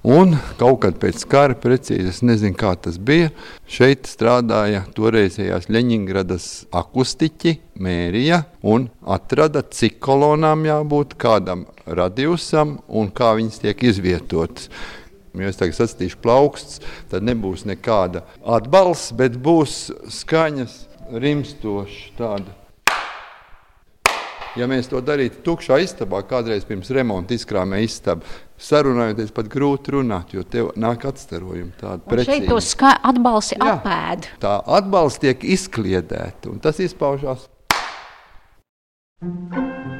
Un 0.00 0.32
kaut 0.56 0.78
kad 0.80 0.94
pēc 0.96 1.26
kara, 1.28 1.52
precīzi 1.60 2.08
es 2.08 2.22
nezinu, 2.24 2.56
kā 2.56 2.70
tas 2.80 2.96
bija, 2.96 3.28
šeit 3.68 4.06
strādāja 4.08 4.86
toreizējās 4.96 5.66
Leņņģeradas 5.68 6.46
akustiķi, 6.72 7.52
mērija 7.84 8.38
un 8.64 8.86
atrada, 9.04 9.60
cik 9.60 9.98
kolonām 10.00 10.64
jābūt 10.64 11.18
kādam 11.20 11.66
radiusam 11.84 12.78
un 12.88 13.10
kā 13.12 13.34
viņas 13.36 13.60
tiek 13.66 13.84
izvietotas. 13.90 14.70
Ja 15.36 15.52
es 15.52 15.60
tagad 15.60 15.76
sastīšu 15.76 16.16
plauksts, 16.24 16.80
tad 17.12 17.26
nebūs 17.28 17.66
nekāda 17.68 18.24
atbalsts, 18.40 19.12
bet 19.12 19.36
būs 19.36 19.90
skaņas 20.16 20.80
rimstoša 21.12 22.16
tāda 22.16 22.56
Ja 24.58 24.66
mēs 24.66 24.88
to 24.90 24.98
darītu 24.98 25.44
tukšā 25.46 25.76
istabā, 25.84 26.24
kādreiz 26.26 26.64
pirms 26.66 26.88
remonta 26.90 27.36
izkrāmē 27.36 27.84
istabu, 27.84 28.26
sarunājoties 28.60 29.32
pat 29.36 29.48
grūti 29.52 29.94
runāt, 29.96 30.34
jo 30.36 30.44
tev 30.44 30.72
nāk 30.80 31.06
atstarojumi. 31.08 31.72
Šeit 32.26 32.48
to 32.50 32.60
atbalsti 33.12 33.60
apēd. 33.60 34.28
Tā 34.42 34.58
atbalsts 34.80 35.22
tiek 35.24 35.46
izkliedēta, 35.56 36.52
un 36.52 36.60
tas 36.62 36.82
izpaužās. 36.82 37.48
Thank 39.20 39.54
you. 39.54 39.99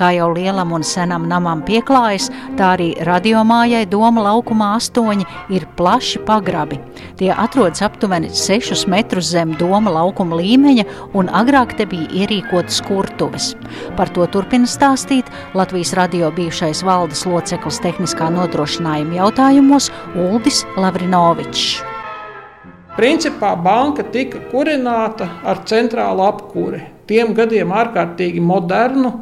Kā 0.00 0.14
jau 0.16 0.30
lielam 0.32 0.70
un 0.72 0.80
senam 0.80 1.26
namam 1.28 1.60
pieklājas, 1.60 2.30
tā 2.56 2.70
arī 2.72 2.86
radiomājai 3.04 3.82
Doma 3.92 4.22
laukumā 4.24 4.70
astoņi 4.78 5.26
ir 5.52 5.66
plaši 5.76 6.22
pagrabi. 6.24 6.78
Tie 7.20 7.28
atrodas 7.28 7.82
aptuveni 7.84 8.30
6 8.32 8.86
metrus 8.88 9.28
zem 9.34 9.52
Doma 9.60 9.92
laukuma 9.92 10.38
līmeņa, 10.40 10.86
un 11.12 11.28
agrāk 11.28 11.74
te 11.76 11.84
bija 11.90 12.08
ierīkotas 12.22 12.80
kurtuves. 12.88 13.50
Par 14.00 14.08
to 14.16 14.24
turpina 14.32 14.64
stāstīt 14.64 15.28
Latvijas 15.52 15.92
radio 16.00 16.32
bijušais 16.32 16.80
valdes 16.80 17.26
loceklis 17.28 17.82
tehniskā 17.84 18.30
nodrošinājuma 18.32 19.20
jautājumos 19.20 19.90
Uldis 20.16 20.64
Lavrinovičs. 20.80 21.82
Principā 22.96 23.52
banka 23.52 24.08
tika 24.16 24.40
kurināta 24.48 25.28
ar 25.44 25.60
centrālu 25.68 26.24
apkuri. 26.24 26.80
Tiem 27.04 27.36
gadiem 27.36 27.70
ārkārtīgi 27.74 28.40
modernu, 28.40 29.12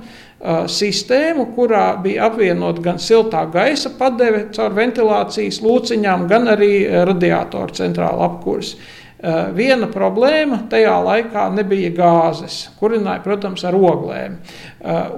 sistēmu, 0.71 1.49
kurā 1.57 1.97
bija 2.03 2.29
apvienot 2.29 2.79
gan 2.85 3.01
siltā 3.03 3.43
gaisa 3.51 3.91
padeve 3.99 4.47
caur 4.55 4.77
ventilācijas 4.77 5.59
lūciņām, 5.65 6.29
gan 6.31 6.47
arī 6.55 6.73
radiatoru 7.09 7.75
centrāla 7.75 8.29
apkurs. 8.29 8.77
Viena 9.59 9.89
problēma 9.91 10.61
tajā 10.71 10.95
laikā 11.03 11.49
nebija 11.51 11.91
gāzes. 11.91 12.69
Kurināja, 12.79 13.19
protams, 13.25 13.65
ar 13.67 13.75
oglēm. 13.75 14.37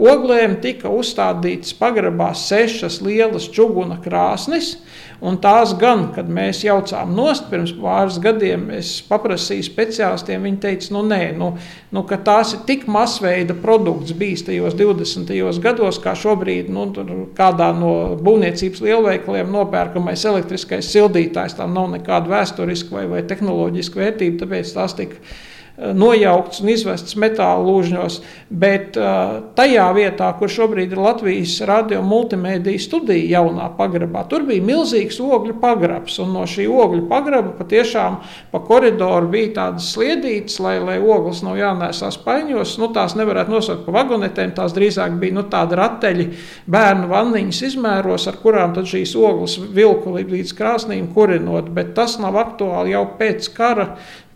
Oglēm 0.00 0.56
tika 0.64 0.88
uzstādītas 0.88 1.74
pagrabā 1.76 2.30
sešas 2.32 3.02
lielas 3.04 3.50
čuguna 3.52 4.00
krāsnes, 4.00 4.78
Un 5.20 5.36
tās 5.36 5.74
gan, 5.76 6.06
kad 6.14 6.30
mēs 6.32 6.62
jaucām 6.64 7.10
nost 7.12 7.50
pirms 7.50 7.74
pāris 7.76 8.16
gadiem, 8.24 8.70
es 8.72 8.94
paprasīju 9.04 9.66
speciālistiem, 9.66 10.46
viņi 10.48 10.60
teica, 10.62 10.88
nu 10.96 11.02
nē, 11.04 11.18
nu, 11.36 11.50
nu, 11.92 12.02
ka 12.08 12.16
tās 12.24 12.54
ir 12.56 12.62
tik 12.68 12.86
masveida 12.88 13.52
produkts 13.52 14.14
bijis 14.16 14.46
tajos 14.46 14.78
20. 14.78 15.34
gados, 15.60 16.00
kā 16.00 16.14
šobrīd 16.16 16.72
nu, 16.72 16.86
kādā 17.36 17.68
no 17.76 17.92
būvniecības 18.16 18.80
lielveikaliem 18.86 19.52
nopērkamais 19.52 20.24
elektriskais 20.32 20.88
sildītājs. 20.88 21.58
Tam 21.60 21.76
nav 21.76 21.92
nekāda 21.98 22.32
vēsturiska 22.32 22.96
vai, 22.96 23.04
vai 23.12 23.22
tehnoloģiska 23.28 24.00
vērtība, 24.00 24.40
tāpēc 24.46 24.72
tās 24.78 24.96
tika 24.96 25.20
nojaukts 25.78 26.60
un 26.60 26.70
izvests 26.72 27.16
metāla 27.20 27.62
lūžņos, 27.64 28.18
bet 28.50 28.96
tajā 29.56 29.86
vietā, 29.96 30.30
kur 30.38 30.50
šobrīd 30.52 30.92
ir 30.92 31.00
Latvijas 31.00 31.56
radio 31.68 32.02
multimediju 32.04 32.82
studija 32.82 33.40
jaunā 33.40 33.70
pagrabā, 33.78 34.26
tur 34.28 34.44
bija 34.48 34.64
milzīgs 34.66 35.20
ogļu 35.22 35.56
pagrabs, 35.62 36.18
un 36.22 36.34
no 36.36 36.44
šī 36.48 36.66
ogļu 36.68 37.06
pagraba 37.10 37.54
patiešām 37.58 38.18
pa 38.52 38.62
koridoru 38.66 39.30
bija 39.32 39.52
tādas 39.60 39.90
sliedītes, 39.94 40.60
lai, 40.62 40.76
lai 40.84 40.98
ogles 41.00 41.42
nav 41.46 41.58
jānēsās 41.60 42.20
paņos, 42.24 42.76
nu 42.82 42.90
tās 42.94 43.16
nevarētu 43.18 43.54
nosaukt 43.54 43.86
pa 43.86 43.96
vagonetēm, 44.00 44.54
tās 44.56 44.74
drīzāk 44.76 45.16
bija 45.20 45.38
nu, 45.38 45.46
tādi 45.52 45.78
rateļi 45.80 46.30
bērnu 46.70 47.10
vanniņas 47.10 47.62
izmēros, 47.70 48.28
ar 48.30 48.40
kurām 48.42 48.74
tad 48.76 48.90
šīs 48.90 49.16
ogles 49.18 49.56
vilku 49.74 50.16
līdz 50.18 50.56
krāsnīm 50.58 51.12
kurinot, 51.14 51.70
bet 51.74 51.94
tas 51.96 52.18
nav 52.20 52.38
aktuāli 52.40 52.94
jau 52.94 53.06
pēc 53.18 53.48
kara 53.56 53.94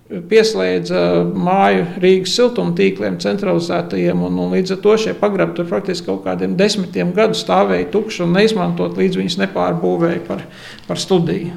pieslēdza 0.08 1.00
māju 1.32 1.86
Rīgas 2.02 2.34
siltumtīkliem, 2.36 3.16
centralizētajiem. 3.22 4.20
Un, 4.26 4.38
un 4.44 4.52
līdz 4.54 4.76
ar 4.76 4.82
to 4.84 4.96
šie 5.00 5.16
pagrabi 5.18 5.56
tur 5.58 5.68
faktiski 5.70 6.10
kaut 6.10 6.24
kādiem 6.26 6.58
desmitiem 6.58 7.14
gadu 7.16 7.38
stāvēja 7.38 7.90
tukši 7.94 8.24
un 8.26 8.36
neizmantot, 8.36 8.98
līdz 9.00 9.20
viņas 9.22 9.40
nepārbūvēja 9.46 10.24
par, 10.28 10.44
par 10.88 11.00
studiju. 11.00 11.56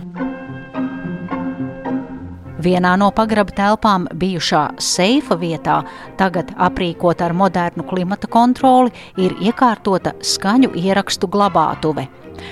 Vienā 2.58 2.96
no 2.98 3.12
pagraba 3.14 3.54
telpām 3.54 4.08
bijušā 4.18 4.64
seifa 4.82 5.38
vietā, 5.38 5.84
tagad 6.18 6.50
aprīkota 6.58 7.28
ar 7.28 7.36
modernu 7.38 7.86
klimata 7.88 8.28
kontroli, 8.28 8.92
ir 9.22 9.36
iekārtota 9.46 10.16
skaņu 10.26 10.74
ierakstu 10.76 11.30
glabātuve. 11.32 12.08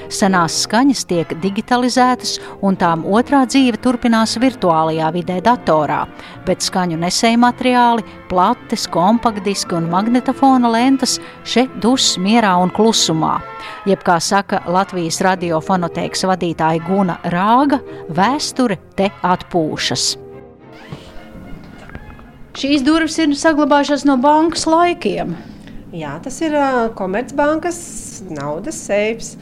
Senās 0.09 0.57
skaņas 0.63 1.03
tiek 1.09 1.31
digitalizētas, 1.43 2.37
un 2.65 2.77
tām 2.79 3.05
otrā 3.05 3.43
dzīve 3.49 3.79
turpinās 3.83 4.35
virtuālajā 4.41 5.11
vidē, 5.15 5.39
datorā, 5.45 6.03
bet 6.47 6.65
skaņu 6.65 6.99
nesēju 7.01 7.41
materiāli, 7.43 8.05
plates, 8.29 8.87
kompaktdiski 8.91 9.77
un 9.77 9.89
magnetofona 9.93 10.71
lentes 10.71 11.17
šeit 11.47 11.73
dus 11.83 12.15
mierā 12.21 12.55
un 12.61 12.73
klusumā. 12.73 13.37
Jeb 13.89 14.03
kā 14.05 14.19
saka 14.21 14.61
Latvijas 14.71 15.21
radiofonoteikas 15.25 16.25
vadītāja 16.29 16.83
Guna 16.85 17.17
Rāga, 17.33 17.81
vēsture 18.09 18.79
te 18.97 19.11
atpūšas. 19.25 20.15
Šīs 22.55 22.85
durvis 22.87 23.17
ir 23.19 23.33
saglabājušās 23.35 24.05
no 24.07 24.15
bankas 24.23 24.63
laikiem. 24.69 25.35
Jā, 25.95 26.17
tas 26.19 26.36
ir 26.43 26.51
uh, 26.60 26.89
Komercbankas 26.97 27.77
naudas 28.27 28.75
seifs. 28.84 29.36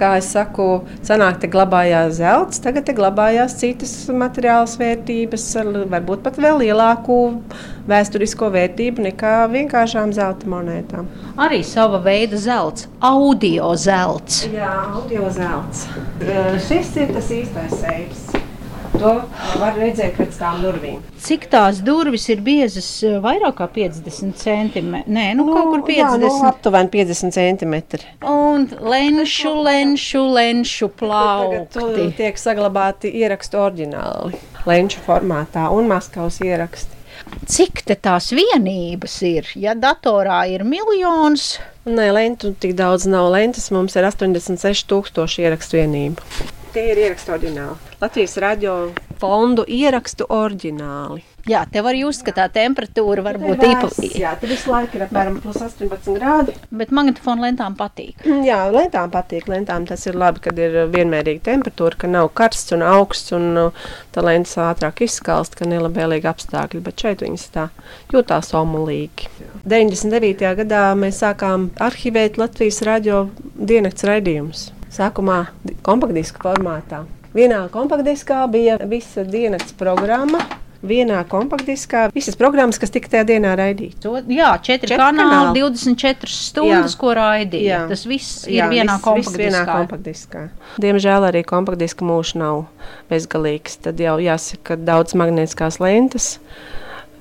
Kā 0.00 0.16
jau 0.16 0.24
saku, 0.26 0.66
senāk 1.06 1.38
te 1.42 1.50
glabājās 1.50 2.16
zelts, 2.18 2.58
tagad 2.64 2.88
te 2.88 2.94
glabājās 2.96 3.54
citas 3.60 3.92
materiālas 4.10 4.74
vērtības, 4.80 5.44
varbūt 5.92 6.24
pat 6.24 6.40
vēl 6.42 6.64
lielāku 6.64 7.18
vēsturisko 7.90 8.50
vērtību 8.56 9.06
nekā 9.06 9.34
vienkāršām 9.54 10.14
zelta 10.16 10.50
monētām. 10.50 11.06
Arī 11.38 11.62
sava 11.66 12.02
veida 12.02 12.40
zelts, 12.40 12.88
audio 12.98 13.70
zelts. 13.78 14.42
Jā, 14.50 14.72
audio 14.90 15.30
zelts. 15.34 15.86
Šis 16.66 16.90
ir 16.98 17.14
tas 17.14 17.30
īstais 17.38 17.78
seifs. 17.84 18.19
To 19.00 19.14
var 19.56 19.78
redzēt 19.80 20.18
pēc 20.18 20.36
tām 20.36 20.60
durvīm. 20.60 20.98
Cik 21.24 21.46
tās 21.52 21.78
durvis 21.84 22.26
ir 22.32 22.42
biezas? 22.44 22.88
Eh, 23.06 23.16
vairāk 23.24 23.56
kā 23.62 23.68
50 23.72 24.36
centimetri. 24.36 25.14
Nē, 25.16 25.30
nu, 25.38 25.46
nu 25.48 25.56
kaut 25.56 25.70
kur 25.72 25.84
50. 25.88 25.96
Jā, 25.96 26.10
nu, 26.20 26.32
aptuveni 26.50 26.92
50 26.92 27.32
centimetri. 27.32 28.04
Un 28.28 28.68
lenšu, 28.92 29.54
lenšu, 29.64 30.24
lenšu 30.36 30.90
plaukti. 31.00 31.78
Tur 31.78 32.12
tiek 32.18 32.40
saglabāti 32.40 33.14
ierakstu 33.22 33.62
oriģināli. 33.64 34.44
Lenšu 34.68 35.00
formātā 35.08 35.70
un 35.72 35.88
Maskavas 35.88 36.42
ieraksti. 36.44 36.98
Cik 37.48 37.84
tās 37.88 38.30
vienības 38.36 39.16
ir? 39.24 39.48
Ja 39.56 39.72
datorā 39.76 40.42
ir 40.52 40.64
miljons, 40.68 41.54
Nē, 41.88 42.10
lentu 42.12 42.50
tik 42.60 42.74
daudz 42.76 43.06
nav. 43.08 43.30
Lentas 43.32 43.70
mums 43.72 43.96
ir 43.96 44.04
86,000 44.04 45.40
ierakstu 45.40 45.78
vienību. 45.80 46.58
Tie 46.70 46.84
ir 46.92 46.98
ierakstu 47.02 47.32
oriģināli. 47.34 47.94
Latvijas 47.98 48.36
radio 48.38 48.74
fondu 49.18 49.64
ierakstu 49.66 50.28
oriģināli. 50.30 51.24
Jā, 51.50 51.64
te 51.72 51.80
var 51.82 51.96
just, 51.98 52.22
ka 52.22 52.34
tā 52.36 52.44
temperatūra 52.52 53.24
var 53.24 53.38
būt 53.40 53.64
īpaša. 53.64 54.10
Jā, 54.20 54.36
tur 54.38 54.52
visu 54.52 54.70
laiku 54.70 54.98
ir 54.98 55.04
apmēram 55.06 55.40
plus 55.42 55.58
18 55.64 56.14
grādi. 56.14 56.54
Bet 56.70 56.92
magnetofonu 56.94 57.46
lentām 57.46 57.74
patīk. 57.78 58.22
Mm, 58.22 58.44
jā, 58.46 58.60
lentām 58.70 59.10
patīk. 59.10 59.48
Lentām 59.50 59.88
tas 59.88 60.06
ir 60.06 60.18
labi, 60.20 60.44
kad 60.46 60.62
ir 60.62 60.78
vienmērīga 60.94 61.42
temperatūra, 61.50 61.98
ka 62.04 62.12
nav 62.12 62.30
karsts 62.38 62.76
un 62.76 62.84
augsts 62.86 63.34
un 63.34 63.50
uh, 63.66 63.84
tā 64.14 64.22
lentes 64.26 64.54
ātrāk 64.60 65.02
izskalst, 65.08 65.58
ka 65.58 65.66
nelabvēlīgi 65.66 66.30
apstākļi. 66.30 66.86
Bet 66.86 67.02
šeit 67.02 67.24
viņas 67.26 67.46
tā 67.56 67.70
jūtās 68.14 68.54
omulīgi. 68.60 69.30
99. 69.64 70.52
gadā 70.62 70.90
mēs 70.98 71.24
sākām 71.24 71.72
arhivēt 71.82 72.38
Latvijas 72.38 72.84
radio 72.86 73.24
dienas 73.56 74.06
raidījumus. 74.06 74.68
Sākumā 74.90 75.44
kompaktdiska 75.86 76.42
formātā. 76.42 77.04
Vienā 77.34 77.62
kompaktdiskā 77.70 78.42
bija 78.50 78.80
visa 78.90 79.22
dienas 79.22 79.70
programma 79.78 80.42
vienā 80.86 81.20
kompaktdiskā 81.28 82.06
visas 82.14 82.36
programmas, 82.40 82.78
kas 82.80 82.92
tika 82.92 83.10
tajā 83.12 83.26
dienā 83.34 83.52
raidītas. 83.58 84.24
Jā, 84.30 84.50
četri, 84.64 84.88
četri 84.88 84.98
kanāli, 85.00 85.52
kanāli, 85.52 85.64
24 85.76 86.32
stundas, 86.32 86.94
jā. 86.94 87.00
ko 87.00 87.14
raidīja. 87.16 87.68
Jā. 87.68 87.80
Tas 87.90 88.04
viss 88.08 88.46
ir 88.48 88.58
jā, 88.58 88.68
vienā, 88.72 88.96
viss, 88.96 89.04
kompaktdiskā. 89.04 89.36
Viss 89.36 89.44
vienā 89.44 89.62
kompaktdiskā. 89.68 90.44
Diemžēl 90.82 91.28
arī 91.30 91.44
kompaktdiska 91.48 92.06
mūžs 92.08 92.36
nav 92.40 92.64
bezgalīgs. 93.12 93.80
Tad 93.84 94.00
jau 94.00 94.16
jāsaka, 94.22 94.62
ka 94.72 94.78
daudz 94.90 95.16
magnētiskās 95.20 95.80
lentes 95.82 96.32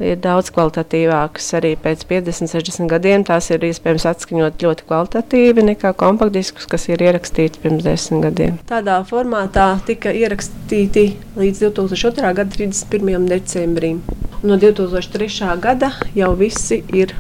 ir 0.04 0.20
daudz 0.24 0.52
kvalitatīvākas. 0.56 1.50
Arī 1.60 1.74
pēc 1.80 2.06
50, 2.10 2.52
60 2.54 2.90
gadiem 2.92 3.26
tās 3.28 3.50
ir 3.54 3.66
iespējams 3.70 4.08
atskaņot 4.14 4.64
ļoti 4.66 4.88
kvalitatīvi 4.90 5.66
nekā 5.72 5.94
kompaktdiskus, 6.00 6.70
kas 6.70 6.90
ir 6.92 7.04
ierakstīti 7.06 7.62
pirms 7.64 7.86
10 7.88 8.24
gadiem. 8.28 8.58
Tādā 8.70 9.00
formātā 9.10 9.72
tika 9.88 10.14
ierakstīti 10.16 11.06
līdz 11.40 11.68
2002. 11.70 12.34
gada 12.42 12.50
31. 12.56 13.30
decembrim. 13.30 14.02
No 14.44 14.56
2003. 14.60 15.56
gada 15.60 15.94
jau 16.16 16.34
visi 16.40 16.84
ir 16.96 17.16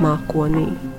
mākonī 0.00 0.89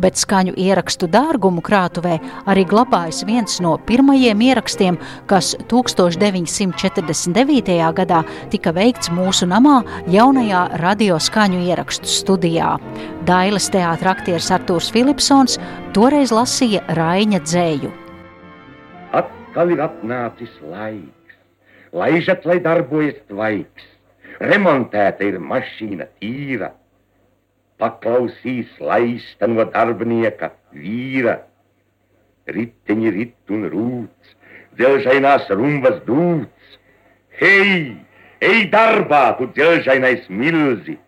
bet 0.00 0.16
skaņu 0.20 0.52
ierakstu 0.58 1.06
dārgumu 1.10 1.60
krātuvē 1.64 2.18
arī 2.50 2.64
glabājas 2.68 3.24
viens 3.28 3.60
no 3.64 3.72
pirmajiem 3.88 4.38
ierakstiem, 4.48 4.94
kas 5.30 5.46
1949. 5.70 7.92
gadā 8.00 8.20
tika 8.52 8.70
veikts 8.76 9.08
mūsu 9.14 9.44
namā 9.50 9.76
jaunajā 10.10 10.62
radioskaņu 10.82 11.58
ierakstu 11.68 12.06
studijā. 12.10 12.70
Dailes 13.28 13.66
teātra 13.72 14.08
aktieris 14.16 14.50
Artūrs 14.54 14.88
Filipsons 14.94 15.52
toreiz 15.96 16.30
lasīja 16.34 16.80
Raiņa 16.96 17.40
dzēju. 17.44 17.90
Atkal 19.20 19.66
ir 19.74 19.80
atnācis 19.84 20.52
laiks, 20.72 21.34
laižat, 21.92 22.40
lai 22.46 22.58
darbojas 22.64 23.18
tvaiks, 23.28 23.84
remontēta 24.40 25.24
ir 25.26 25.36
mašīna 25.42 26.06
tīra 26.20 26.68
paklausīs 27.80 28.70
laista 28.80 29.48
no 29.48 29.64
darbinieka 29.74 30.52
vīra. 30.76 31.40
Riteņi 32.50 33.12
rit 33.14 33.54
un 33.54 33.66
rūts, 33.72 34.34
dzelžainās 34.76 35.48
rumbas 35.54 36.00
dūts. 36.06 36.78
Hei, 37.40 37.96
ej 38.44 38.66
darbā, 38.72 39.22
tu 39.38 39.48
dzelžainais 39.54 40.26
milzi! 40.28 40.98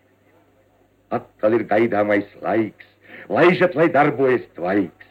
Atkal 1.13 1.59
ir 1.59 1.67
gaidāmais 1.69 2.29
laiks, 2.41 2.87
laižat, 3.29 3.75
lai 3.77 3.89
darbojas 3.93 4.45
tvaiks. 4.57 5.09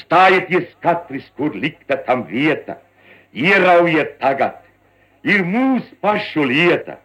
Stājieties 0.00 0.70
katrs, 0.84 1.26
kur 1.36 1.52
likta 1.52 1.98
tam 2.06 2.22
vieta, 2.30 2.78
ieraujiet 3.36 4.16
tagad, 4.22 4.60
ir 5.26 5.44
mūsu 5.44 5.98
pašu 6.00 6.46
lieta. 6.48 6.96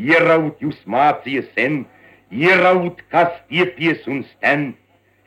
Ieraut 0.00 0.60
jūs 0.62 0.78
mācīja 0.86 1.42
sen, 1.56 1.82
ieraut, 2.30 3.02
kas 3.10 3.30
stiepies 3.44 4.06
un 4.06 4.22
sten. 4.32 4.70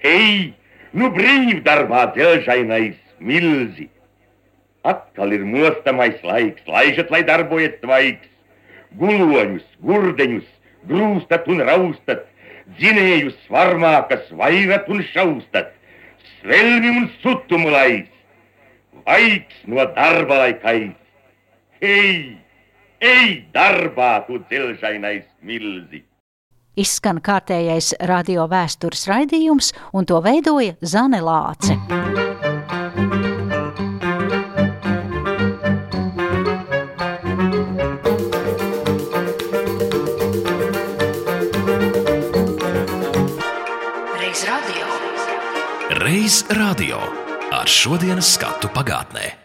Hei, 0.03 0.53
nu 0.95 1.11
brīvdarbā 1.15 2.07
dzelžainais 2.15 2.97
milzi! 3.19 3.89
Atkal 4.83 5.31
ir 5.35 5.45
mostamais 5.47 6.19
laiks, 6.27 6.63
laižat, 6.67 7.11
lai 7.11 7.23
darbojas 7.27 7.75
tvaiks. 7.83 8.27
Guloņus, 8.99 9.63
gurdeņus, 9.81 10.47
grūstat 10.89 11.47
un 11.49 11.63
raustat, 11.65 12.27
dzinējus 12.77 13.37
svarmā, 13.47 13.95
kas 14.09 14.27
vairat 14.37 14.89
un 14.91 15.01
šaustat, 15.13 15.71
svelmi 16.35 16.91
un 16.91 17.09
sutumu 17.23 17.71
lais, 17.73 18.11
vaigs 19.07 19.65
no 19.65 19.87
darba 19.95 20.43
laikais. 20.43 20.93
Hei, 21.81 22.37
ej 23.01 23.29
darbā, 23.55 24.17
tu 24.27 24.43
dzelžainais 24.45 25.25
milzi! 25.41 26.03
Izskan 26.73 27.19
kārtējais 27.21 27.91
radio 28.09 28.47
vēstures 28.49 29.05
raidījums, 29.05 29.73
un 29.93 30.07
to 30.09 30.17
veidoja 30.25 30.73
Zane 30.81 31.21
Lāce. 31.21 31.77
Reiz 46.03 46.41
radio 46.57 46.97
ar 47.53 47.69
šodienas 47.69 48.33
skatu 48.33 48.73
pagātnē. 48.73 49.42